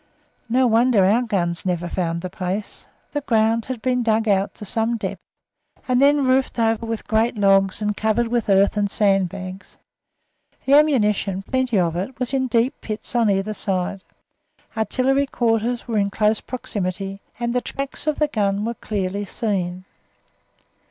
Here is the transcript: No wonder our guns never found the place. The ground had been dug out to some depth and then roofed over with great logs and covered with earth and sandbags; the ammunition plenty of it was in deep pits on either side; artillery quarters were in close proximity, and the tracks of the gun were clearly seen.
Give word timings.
No 0.49 0.65
wonder 0.65 1.05
our 1.05 1.21
guns 1.21 1.63
never 1.63 1.87
found 1.87 2.21
the 2.23 2.29
place. 2.31 2.87
The 3.11 3.21
ground 3.21 3.65
had 3.65 3.83
been 3.83 4.01
dug 4.01 4.27
out 4.27 4.55
to 4.55 4.65
some 4.65 4.97
depth 4.97 5.21
and 5.87 6.01
then 6.01 6.25
roofed 6.25 6.57
over 6.57 6.87
with 6.87 7.07
great 7.07 7.37
logs 7.37 7.83
and 7.83 7.95
covered 7.95 8.27
with 8.29 8.49
earth 8.49 8.77
and 8.77 8.89
sandbags; 8.89 9.77
the 10.65 10.73
ammunition 10.73 11.43
plenty 11.43 11.77
of 11.77 11.95
it 11.95 12.17
was 12.19 12.33
in 12.33 12.47
deep 12.47 12.73
pits 12.81 13.13
on 13.15 13.29
either 13.29 13.53
side; 13.53 14.03
artillery 14.75 15.27
quarters 15.27 15.87
were 15.87 15.99
in 15.99 16.09
close 16.09 16.41
proximity, 16.41 17.21
and 17.39 17.53
the 17.53 17.61
tracks 17.61 18.07
of 18.07 18.17
the 18.17 18.27
gun 18.27 18.65
were 18.65 18.73
clearly 18.73 19.23
seen. 19.23 19.85